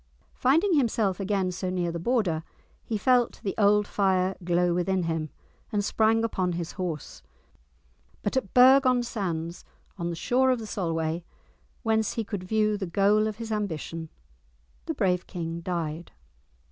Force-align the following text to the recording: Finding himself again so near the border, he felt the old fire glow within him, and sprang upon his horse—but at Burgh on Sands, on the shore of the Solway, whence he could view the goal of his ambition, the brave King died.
Finding 0.33 0.73
himself 0.73 1.19
again 1.19 1.51
so 1.51 1.69
near 1.69 1.91
the 1.91 1.99
border, 1.99 2.41
he 2.83 2.97
felt 2.97 3.39
the 3.43 3.53
old 3.55 3.85
fire 3.85 4.35
glow 4.43 4.73
within 4.73 5.03
him, 5.03 5.29
and 5.71 5.85
sprang 5.85 6.23
upon 6.23 6.53
his 6.53 6.71
horse—but 6.71 8.35
at 8.35 8.51
Burgh 8.55 8.87
on 8.87 9.03
Sands, 9.03 9.63
on 9.99 10.09
the 10.09 10.15
shore 10.15 10.49
of 10.49 10.57
the 10.57 10.65
Solway, 10.65 11.23
whence 11.83 12.13
he 12.13 12.23
could 12.23 12.43
view 12.43 12.77
the 12.77 12.87
goal 12.87 13.27
of 13.27 13.35
his 13.37 13.51
ambition, 13.51 14.09
the 14.87 14.95
brave 14.95 15.27
King 15.27 15.59
died. 15.61 16.11